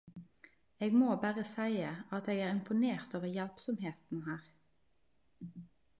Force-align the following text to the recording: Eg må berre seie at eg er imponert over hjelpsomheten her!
Eg 0.85 0.95
må 1.01 1.17
berre 1.25 1.43
seie 1.49 1.91
at 2.19 2.31
eg 2.35 2.41
er 2.45 2.55
imponert 2.55 3.15
over 3.21 3.31
hjelpsomheten 3.35 4.25
her! 4.31 4.49